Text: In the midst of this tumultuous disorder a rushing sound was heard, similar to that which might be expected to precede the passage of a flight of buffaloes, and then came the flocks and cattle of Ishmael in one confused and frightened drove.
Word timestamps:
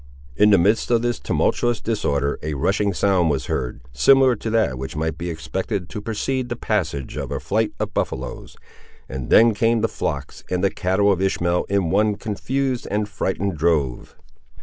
In 0.35 0.49
the 0.49 0.57
midst 0.57 0.89
of 0.89 1.03
this 1.03 1.19
tumultuous 1.19 1.79
disorder 1.79 2.39
a 2.41 2.55
rushing 2.55 2.91
sound 2.91 3.29
was 3.29 3.45
heard, 3.45 3.81
similar 3.93 4.35
to 4.35 4.49
that 4.49 4.79
which 4.79 4.95
might 4.95 5.15
be 5.15 5.29
expected 5.29 5.89
to 5.89 6.01
precede 6.01 6.49
the 6.49 6.55
passage 6.55 7.17
of 7.17 7.31
a 7.31 7.39
flight 7.39 7.71
of 7.79 7.93
buffaloes, 7.93 8.57
and 9.07 9.29
then 9.29 9.53
came 9.53 9.81
the 9.81 9.87
flocks 9.87 10.43
and 10.49 10.75
cattle 10.75 11.11
of 11.11 11.21
Ishmael 11.21 11.65
in 11.69 11.91
one 11.91 12.15
confused 12.15 12.87
and 12.89 13.07
frightened 13.07 13.59
drove. 13.59 14.15